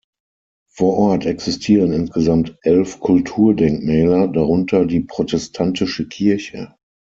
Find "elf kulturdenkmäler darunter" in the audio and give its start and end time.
2.63-4.87